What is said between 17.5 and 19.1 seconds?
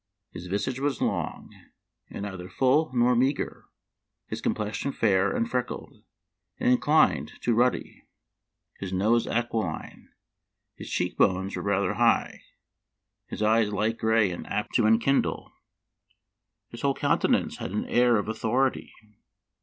had an air of authority.